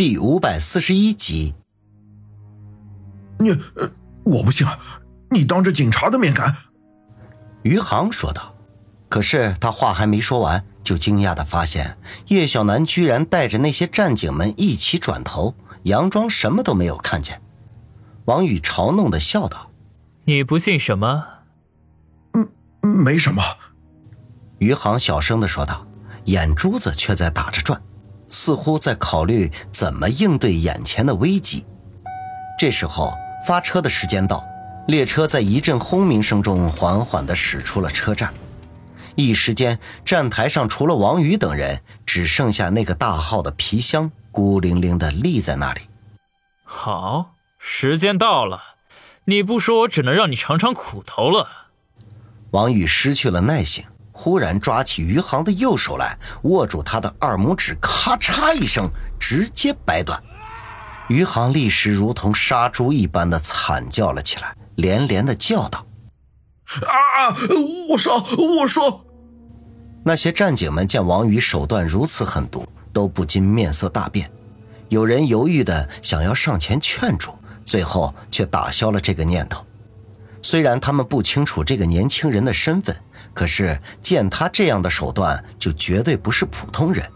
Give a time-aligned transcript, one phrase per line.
[0.00, 1.54] 第五百四十一集。
[3.38, 3.50] 你，
[4.24, 4.66] 我不信，
[5.30, 6.56] 你当着警察的面敢？
[7.64, 8.54] 余杭说道。
[9.10, 15.54] 可是他话还没说完，就惊讶的发现叶小楠居然带着那些战警们一起转头，
[15.84, 17.42] 佯装什么都没有看见。
[18.24, 19.70] 王宇嘲弄的笑道
[20.24, 21.26] ：“你不信什么？
[22.32, 22.48] 嗯，
[22.80, 23.42] 没什么。”
[24.60, 25.86] 余杭小声的说道，
[26.24, 27.82] 眼珠子却在打着转，
[28.30, 31.66] 似乎在考虑怎么应对眼前的危机。
[32.58, 33.12] 这时候
[33.46, 34.46] 发车的时间到，
[34.86, 38.32] 列车在一阵轰鸣声中缓缓的驶出了车站。
[39.16, 45.82] 一时间，站台上除了王宇等人，只剩下那个大号的皮箱孤零零的立在那里。
[46.64, 48.60] 好，时间到了，
[49.24, 51.48] 你不说，我只能让你尝尝苦头了。
[52.52, 53.84] 王宇失去了耐性，
[54.22, 58.86] 忽然抓起余杭的右手来，握住他的二拇指，咔嚓一声，
[59.18, 60.22] 直接掰断。
[61.08, 65.86] 余杭立时如同杀猪一般的惨叫了起来，连连的叫道。
[66.86, 67.34] 啊！
[67.88, 68.22] 我说，
[68.58, 69.06] 我说，
[70.04, 74.30] 那些战警们见王宇手段如此狠毒，都不禁面色大变。
[74.90, 77.32] 有人犹豫的想要上前劝住，
[77.64, 79.64] 最后却打消了这个念头。
[80.42, 82.96] 虽然他们不清楚这个年轻人的身份，
[83.34, 87.08] 可是见他这样的手段，就绝对不是普通人。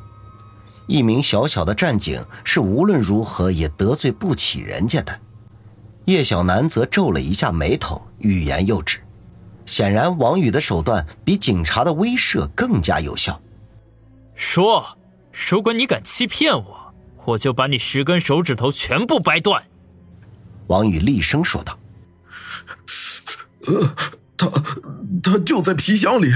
[0.87, 5.19] 一名小小的战警是无论如何也得罪不起人家的。
[6.05, 9.01] 叶小楠则皱了一下眉头，欲言又止。
[9.65, 13.41] 显然，王宇的手段比警察的威慑更加有效。
[14.35, 14.99] 说，
[15.49, 19.65] 如果你敢欺骗我，我就把你十根手指头全部掰断。”
[20.69, 21.79] 王宇厉声说道。
[23.67, 23.95] “呃，
[24.37, 24.51] 他，
[25.23, 26.33] 他就在皮箱里。”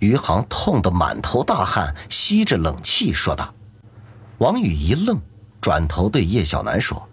[0.00, 3.54] 余杭痛得满头大汗，吸着冷气说道。
[4.38, 5.20] 王宇一愣，
[5.60, 7.08] 转头对叶小楠说：“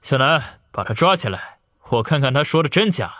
[0.00, 1.58] 小楠，把他抓起来，
[1.90, 3.12] 我看看他说的真假。”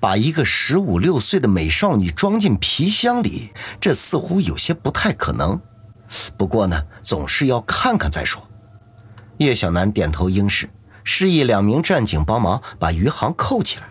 [0.00, 5.60] 把一个十五六岁的美少女装进皮箱里，这似乎有些不太可能。
[6.38, 8.42] 不过呢，总是要看看再说。
[9.36, 10.70] 叶小楠点头应是，
[11.04, 13.89] 示意两名战警帮忙把余杭扣起来。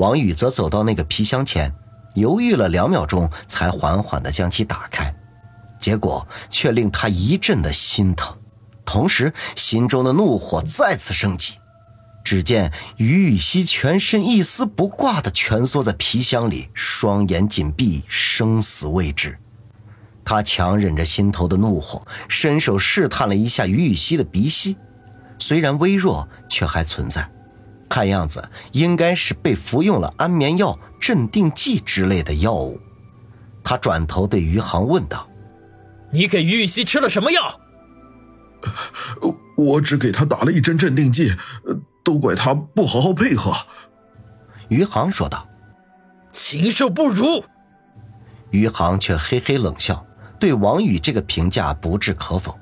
[0.00, 1.70] 王宇则走到那个皮箱前，
[2.14, 5.14] 犹豫了两秒钟，才缓缓地将其打开。
[5.78, 8.34] 结果却令他一阵的心疼，
[8.86, 11.58] 同时心中的怒火再次升级。
[12.24, 19.38] 只见于雨溪全身一丝不挂地蜷缩在皮箱里，双眼紧闭，生死未知。
[20.24, 24.78] 他强忍着心头的怒火，伸手试探了一下于雨溪的鼻息，
[25.38, 27.30] 虽然微弱，却还存在。
[27.90, 32.80] 看样子应该是被服用了安眠药、镇定剂之类的药物。
[33.62, 35.28] 他转头对余杭问道
[36.10, 37.60] ：“你给于雨溪吃了什么药
[39.58, 41.34] ？”“我只给他打了一针镇定剂。”
[42.02, 43.52] 都怪他不好好配合，
[44.68, 45.46] 余杭说道
[46.32, 47.44] ：“禽兽不如。”
[48.50, 50.04] 余杭却嘿嘿冷笑，
[50.38, 52.58] 对王宇这个评价不置可否。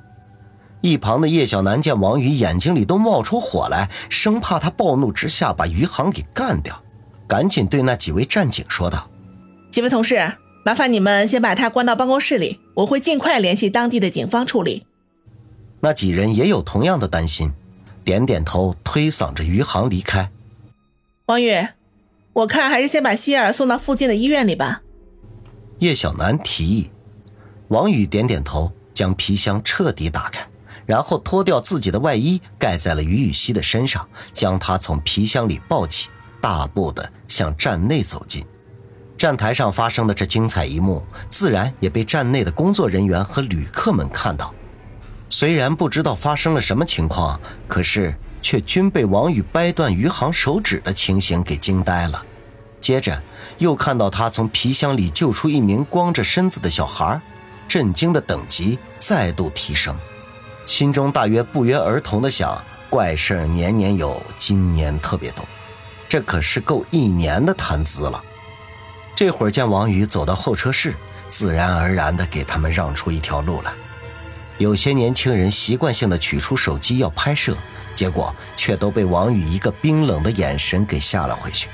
[0.81, 6.83] 一旁的叶小楠见王宇眼睛里都冒出火来，生怕他暴怒之下把余杭给干掉，
[7.27, 9.11] 赶紧对那几位战警说道
[9.71, 10.35] ：“几位同事，
[10.65, 14.87] 麻烦你们先把他关到办公室里，我会尽快联系当地的警方处理。”
[15.81, 17.53] 那几人也有同样的担心。
[18.05, 20.31] 点点头，推搡着余杭离开。
[21.27, 21.67] 王宇，
[22.33, 24.81] 我看还是先把希尔送到附近的医院里吧。
[25.81, 26.91] 叶小楠提议。
[27.69, 30.49] 王宇点点头，将皮箱彻底打开，
[30.89, 36.09] 然后脱掉自己的外衣盖在了于雨溪的身上，将她从皮箱里抱起，
[36.41, 38.43] 大步的向站内走进。
[39.19, 44.55] 站台上发生的这精彩一幕，自然也被站内的工作人员和旅客们看到。
[45.29, 52.25] 虽然不知道发生了什么情况，可是却均被王宇掰断余杭手指的情形给惊呆了。
[52.81, 53.23] 接着
[53.59, 57.21] 又看到他从皮箱里救出一名光着身子的小孩，
[57.69, 59.95] 震惊的等级再度提升，
[60.69, 65.43] 心中大约不约而同的想：怪事年年有，今年特别多，
[66.07, 68.23] 这可是够一年的谈资了。
[69.17, 70.95] 这会儿见王宇走到候车室，
[71.31, 73.73] 自然而然的给他们让出一条路来。
[74.59, 77.57] 有些年轻人习惯性的取出手机要拍摄，
[77.95, 81.71] 结果却都被王宇一个冰冷的眼神给吓了回去。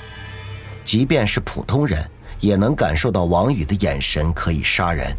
[0.85, 2.09] 即便是普通人，
[2.39, 5.13] 也能感受到王宇的眼神可以杀人。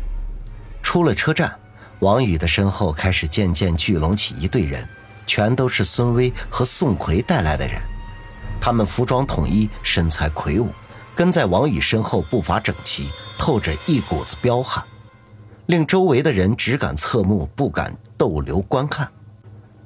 [0.81, 1.54] 出了车站，
[2.00, 4.88] 王宇的身后开始渐渐聚拢起一队人，
[5.25, 7.81] 全都是孙威和宋奎带来的人。
[8.59, 10.69] 他们服装统一，身材魁梧，
[11.15, 14.83] 跟在王宇身后步伐整齐，透着一股子彪悍。
[15.68, 19.09] 令周围的人只敢侧目，不敢逗留观看。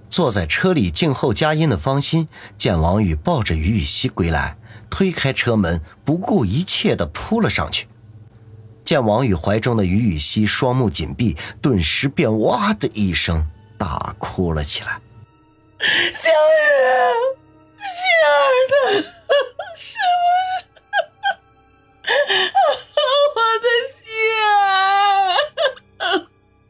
[0.10, 2.28] 坐在车里静候佳音的方心
[2.58, 4.58] 见王宇抱着于雨溪归来，
[4.90, 7.88] 推开车门，不顾一切地扑了上去。
[8.90, 13.48] 见王宇怀中的于雨溪双目紧闭，顿时便哇的一声
[13.78, 15.00] 大哭了起来。
[16.16, 16.34] 小雨，
[17.86, 18.28] 心儿
[18.72, 19.06] 的，是
[19.54, 19.94] 不是
[23.36, 24.02] 我的心
[24.42, 24.58] 儿？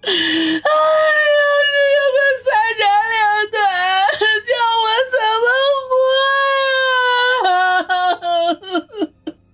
[0.04, 2.51] 哎要是有个三
[2.81, 2.83] 长
[3.15, 3.18] 两
[3.50, 3.57] 短，
[4.44, 5.48] 叫我怎么
[5.88, 5.92] 活
[9.24, 9.48] 呀？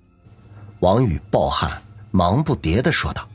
[0.79, 1.84] 王宇暴汗，
[2.15, 3.27] 忙不迭地说道：“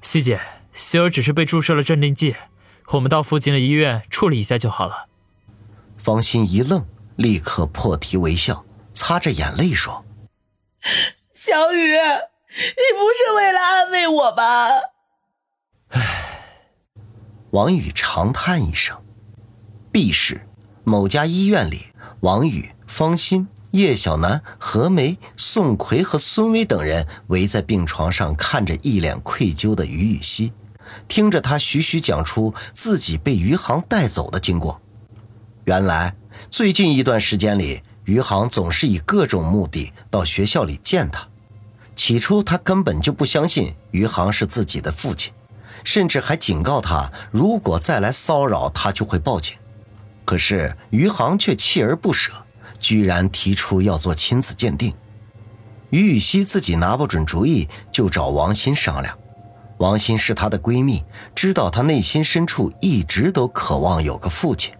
[0.00, 0.40] 西姐，
[0.72, 2.34] 希儿只是被注射了镇定剂，
[2.92, 5.08] 我们到附近的医院处理一下就好了。”
[5.98, 8.64] 方心一愣，立刻破涕为笑，
[8.94, 10.06] 擦着眼泪说
[11.34, 14.70] ：“小雨，你不是为了安慰我吧？”
[15.92, 16.00] 唉，
[17.50, 18.98] 王宇长叹一声。
[19.92, 20.48] B 市
[20.82, 21.88] 某家医院里，
[22.20, 30.52] 王宇、方心、叶小楠、何梅、宋奎和孙威等人围在病床上，看着一脸愧疚的于雨溪，
[31.06, 34.80] 听着他徐徐讲出自己被余杭带走的经过。
[35.64, 36.14] 原来，
[36.48, 41.28] 最近一段时间里，余杭总是以各种目的到学校里见他。
[41.94, 45.32] 起初，他根本就不相信余杭是自己的父亲，
[45.84, 49.56] 甚至还警告他，如果再来骚扰他，就会报警。
[50.24, 52.32] 可是，余杭却锲而不舍，
[52.78, 54.92] 居然提出要做亲子鉴定。
[55.90, 59.16] 于雨溪自己拿不准主意，就找王鑫商量。
[59.78, 61.04] 王鑫是她的闺蜜，
[61.34, 64.74] 知道她内心深处一直都渴望有个父亲。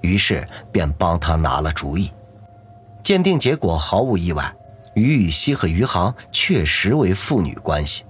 [0.00, 2.10] 于是便帮她拿了主意，
[3.02, 4.54] 鉴定结果毫无意外，
[4.94, 8.04] 于雨溪和余杭确实为父女关系。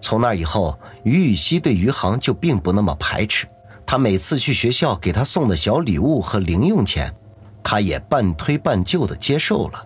[0.00, 3.48] 从那以后，于雨溪对余杭就并不那么排斥，
[3.84, 7.12] 他每次去学校给他送的小礼物和零用钱，
[7.68, 9.84] 他也半推半就的接受了。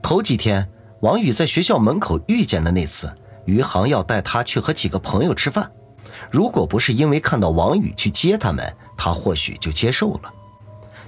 [0.00, 0.66] 头几天，
[1.00, 3.12] 王宇在学校门口遇见的那次，
[3.44, 5.70] 余杭要带他去和几个朋友吃饭，
[6.30, 8.74] 如果不是因为看到王宇去接他们。
[8.96, 10.32] 他或许就接受了，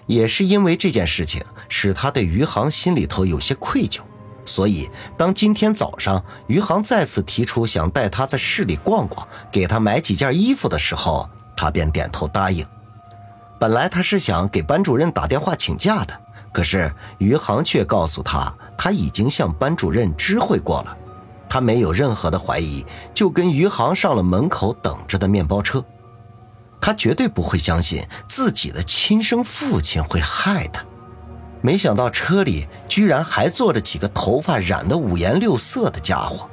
[0.04, 4.00] 也是因为这件事情使他对余杭心里头有些愧疚，
[4.44, 12.64] 所以当今天早上余杭再次提出想带他在市里逛逛，给他买几件衣服的时候，他便点头答应。
[13.58, 16.18] 本来他是想给班主任打电话请假的，
[16.52, 20.96] 可是余杭却告诉他，他已经向班主任知会过了。
[21.48, 22.84] 他没有任何的怀疑，
[23.14, 25.82] 就跟余杭上了门口等着的面包车。
[26.80, 30.84] 他绝对不会相信自己的亲生父亲会害他，
[31.60, 36.48] 没想到车里居然还坐着几个头发染得五颜六色的家伙，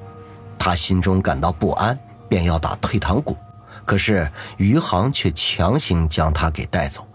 [0.58, 3.38] 他心中感到不安，便要打退堂鼓，
[3.86, 7.08] 可是余杭却强行将他给带走。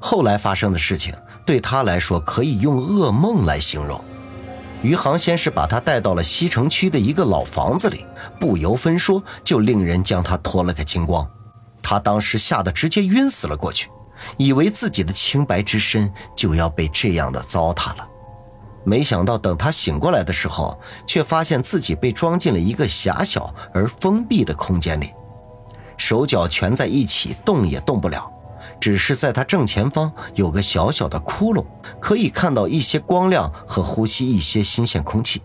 [0.00, 1.14] 后来发生的事情
[1.46, 4.02] 对他来说可以用噩梦来形容。
[4.82, 8.04] 余杭先是把他带到了西城区的一个老房子里，
[8.40, 11.24] 不由分说就令人将他脱了个精光。
[11.80, 13.88] 他当时吓得直接晕死了过去，
[14.38, 18.08] 以为自己的清白之身就要被这样的糟蹋了。
[18.84, 25.12] 没想到等他醒过来的时候，却发现自己被装进了一个狭小而封闭的空间里，
[25.96, 28.30] 手脚蜷在一起，动也动不了。
[28.80, 31.64] 只是在他正前方有个小小的窟窿，
[32.00, 35.40] 可以看到一些光亮和呼吸一些新鲜空气，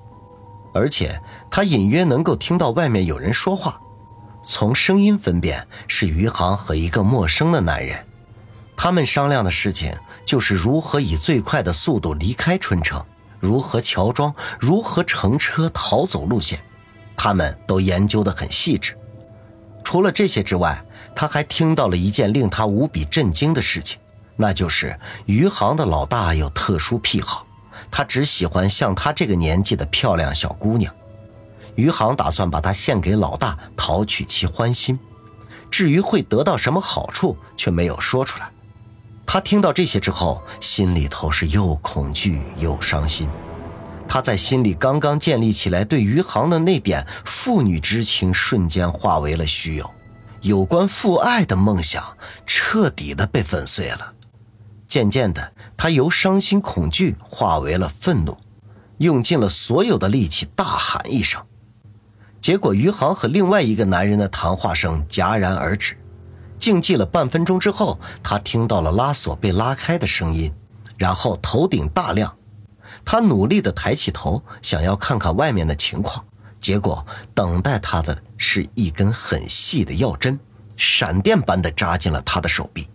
[0.74, 3.80] 而且他隐约能够听到外面有人说话。
[4.44, 8.08] 从声音分辨是余杭和一个陌生的男人，
[8.76, 9.94] 他们商量的事情
[10.26, 13.06] 就是如何以最快的速度离开春城，
[13.40, 16.60] 如何乔装，如何乘车逃走路线，
[17.16, 18.97] 他们都研究得很细致。
[19.88, 20.84] 除了这些之外，
[21.16, 23.98] 他还听到了一件令他无比震惊的事情，
[24.36, 27.48] 那就是余杭的老大有特殊癖好，
[27.90, 30.94] 他只喜欢像他这个年纪的漂亮小姑娘。
[31.76, 35.00] 余杭打算把她献给老大，讨取其欢心。
[35.72, 38.50] 至于会得到什么好处，却没有说出来。
[39.26, 43.30] 他听到这些之后，心里头是又恐惧又伤心。
[44.08, 49.90] 他在心里刚刚建立起来对余杭的那点父女之情，瞬间化为了虚有。
[50.42, 52.04] 有关父爱的梦想
[52.46, 54.14] 彻底的被粉碎了。
[54.88, 58.38] 渐渐的，他由伤心恐惧化为了愤怒，
[59.00, 61.44] 用尽了所有的力气，大喊一声。
[62.40, 65.98] 结果，余杭和另外一个男人的谈话声戛然而止。
[66.58, 70.52] 静寂了半分钟之后，他听到了拉锁被拉开的声音，
[70.98, 72.34] 然后头顶大亮。
[73.10, 76.22] 他努力地抬起头，想要看看外面的情况，
[76.60, 80.38] 结果等待他的是一根很细的药针，
[80.76, 82.86] 闪电般的扎进了他的手臂。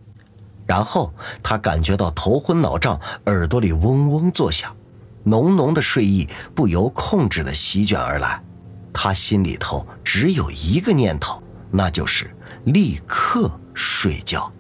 [0.67, 1.11] 然后
[1.43, 4.77] 他感觉到头昏脑胀，耳朵里嗡嗡作响，
[5.25, 8.45] 浓浓的睡意不由控制的席卷而来。
[8.93, 14.53] 他心里头只有一个念头，那就是立刻睡觉。